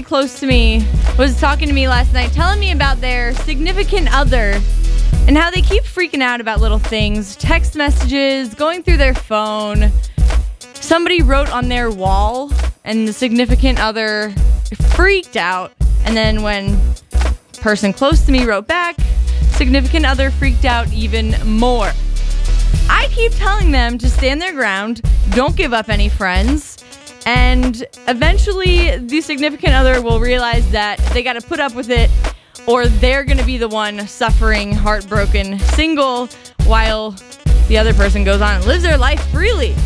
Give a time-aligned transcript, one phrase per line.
[0.00, 0.86] somebody close to me
[1.18, 4.58] was talking to me last night, telling me about their significant other
[5.26, 9.90] and how they keep freaking out about little things text messages, going through their phone.
[10.74, 12.50] Somebody wrote on their wall,
[12.84, 14.30] and the significant other
[14.94, 15.72] freaked out.
[16.04, 16.78] And then when
[17.60, 18.96] person close to me wrote back,
[19.50, 21.90] significant other freaked out even more.
[22.88, 26.69] I keep telling them to stand their ground, don't give up any friends,
[27.30, 32.10] and eventually the significant other will realize that they got to put up with it
[32.66, 36.26] or they're going to be the one suffering, heartbroken, single,
[36.64, 37.12] while
[37.68, 39.76] the other person goes on and lives their life freely.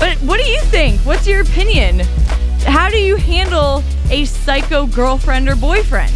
[0.00, 0.98] But what do you think?
[1.00, 2.00] What's your opinion?
[2.60, 6.14] How do you handle a psycho girlfriend or boyfriend?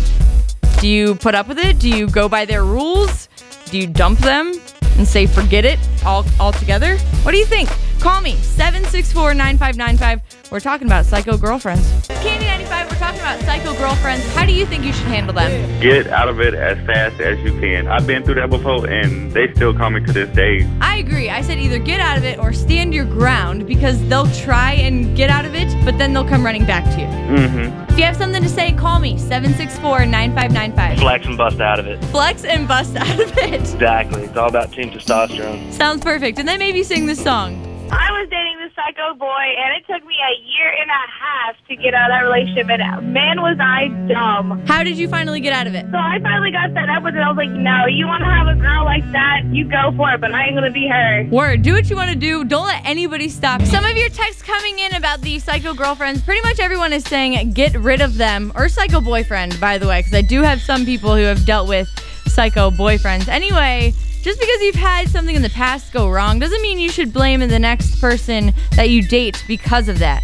[0.80, 1.78] Do you put up with it?
[1.78, 3.28] Do you go by their rules?
[3.66, 4.54] Do you dump them
[4.96, 6.96] and say forget it all altogether?
[7.22, 7.68] What do you think?
[8.00, 10.50] Call me 764-9595.
[10.50, 12.06] We're talking about psycho girlfriends.
[12.08, 14.24] Candy 95, we're talking about psycho girlfriends.
[14.34, 15.80] How do you think you should handle them?
[15.82, 17.88] Get out of it as fast as you can.
[17.88, 20.66] I've been through that before, and they still call me to this day.
[20.80, 21.28] I agree.
[21.28, 25.14] I said either get out of it or stand your ground because they'll try and
[25.14, 27.06] get out of it, but then they'll come running back to you.
[27.06, 27.90] Mm-hmm.
[27.92, 30.98] If you have something to say, call me 764-9595.
[31.00, 32.02] Flex and bust out of it.
[32.06, 33.52] Flex and bust out of it.
[33.60, 34.22] Exactly.
[34.22, 35.70] It's all about team testosterone.
[35.72, 36.38] Sounds perfect.
[36.38, 37.59] And then maybe sing this song.
[37.92, 41.56] I was dating this psycho boy, and it took me a year and a half
[41.68, 42.68] to get out of that relationship.
[42.70, 44.62] And man, was I dumb.
[44.66, 45.86] How did you finally get out of it?
[45.90, 47.20] So I finally got fed up with it.
[47.20, 50.12] I was like, no, you want to have a girl like that, you go for
[50.12, 51.26] it, but I ain't gonna be her.
[51.30, 51.62] Word.
[51.62, 52.44] Do what you want to do.
[52.44, 53.62] Don't let anybody stop.
[53.62, 56.22] Some of your texts coming in about the psycho girlfriends.
[56.22, 60.00] Pretty much everyone is saying get rid of them or psycho boyfriend, by the way,
[60.00, 61.88] because I do have some people who have dealt with
[62.26, 63.28] psycho boyfriends.
[63.28, 67.12] Anyway, just because you've had something in the past go wrong doesn't mean you should
[67.12, 70.22] blame the next person that you date because of that.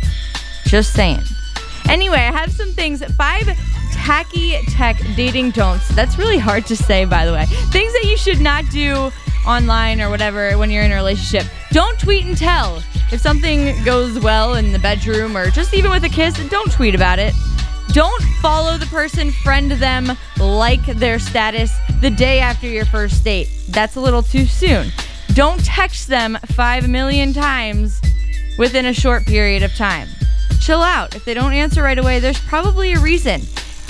[0.67, 1.21] Just saying.
[1.89, 3.03] Anyway, I have some things.
[3.15, 3.47] Five
[3.93, 5.89] tacky tech dating don'ts.
[5.95, 7.47] That's really hard to say, by the way.
[7.47, 9.11] Things that you should not do
[9.47, 11.51] online or whatever when you're in a relationship.
[11.71, 12.83] Don't tweet and tell.
[13.13, 16.95] If something goes well in the bedroom or just even with a kiss, don't tweet
[16.95, 17.33] about it.
[17.97, 23.49] Don't follow the person, friend them, like their status the day after your first date.
[23.71, 24.93] That's a little too soon.
[25.29, 28.03] Don't text them five million times
[28.59, 30.09] within a short period of time.
[30.61, 31.17] Chill out.
[31.17, 33.41] If they don't answer right away, there's probably a reason.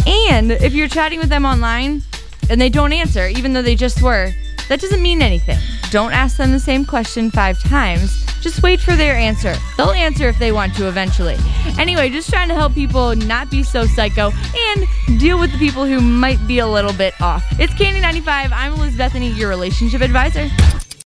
[0.06, 2.02] And if you're chatting with them online
[2.48, 4.30] and they don't answer, even though they just were,
[4.68, 5.58] that doesn't mean anything.
[5.90, 8.24] Don't ask them the same question five times.
[8.40, 9.54] Just wait for their answer.
[9.76, 11.36] They'll answer if they want to eventually.
[11.78, 15.84] Anyway, just trying to help people not be so psycho and deal with the people
[15.84, 17.44] who might be a little bit off.
[17.58, 18.52] It's Candy 95.
[18.52, 20.48] I'm Elizabeth Bethany, your relationship advisor.